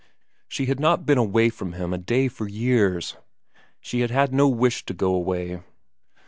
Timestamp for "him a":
1.73-1.99